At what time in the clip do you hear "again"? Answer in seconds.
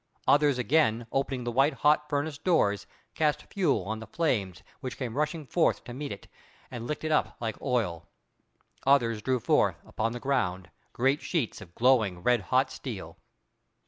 0.57-1.05